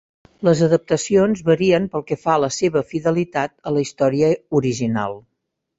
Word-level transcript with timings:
Les 0.47 0.61
adaptacions 0.67 1.43
varien 1.49 1.85
pel 1.97 2.07
que 2.09 2.19
fa 2.23 2.33
a 2.39 2.41
la 2.47 2.49
seva 2.57 2.85
fidelitat 2.95 3.57
a 3.73 3.79
la 3.79 3.87
història 3.89 4.35
original. 4.63 5.21